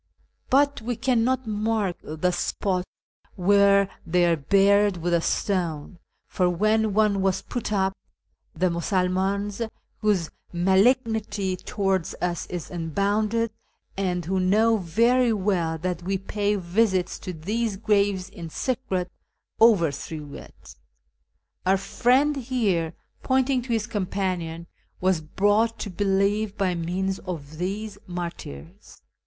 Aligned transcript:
But 0.49 0.81
we 0.81 0.95
cannot 0.95 1.45
mark 1.45 1.95
the 2.01 2.31
spot 2.31 2.85
where 3.35 3.87
they 4.03 4.25
are 4.25 4.35
buried 4.35 4.97
with 4.97 5.13
a 5.13 5.21
stone, 5.21 5.99
for 6.27 6.49
when 6.49 6.95
one 6.95 7.21
was 7.21 7.43
put 7.43 7.71
up, 7.71 7.95
the 8.55 8.71
Musulmans, 8.71 9.61
whose 9.99 10.31
malignity 10.51 11.55
towards 11.55 12.15
us 12.19 12.47
is 12.47 12.71
unbounded, 12.71 13.51
and 13.95 14.25
who 14.25 14.39
know 14.39 14.77
very 14.77 15.31
well 15.31 15.77
that 15.77 16.01
we 16.01 16.17
pay 16.17 16.55
visits 16.55 17.19
to 17.19 17.31
these 17.31 17.77
graves 17.77 18.27
in 18.27 18.49
secret, 18.49 19.11
overthrew 19.61 20.33
it. 20.33 20.73
Our 21.63 21.77
friend 21.77 22.37
liere" 22.49 22.93
(pointing 23.21 23.61
to 23.61 23.69
his 23.71 23.85
companion)" 23.85 24.65
was 24.99 25.21
brought 25.21 25.77
to 25.77 25.91
believe 25.91 26.57
by 26.57 26.73
means 26.73 27.19
of 27.19 27.59
these 27.59 27.99
martyrs. 28.07 29.03